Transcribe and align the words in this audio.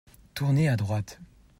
Tournez 0.33 0.67
à 0.67 0.77
droite. 0.77 1.19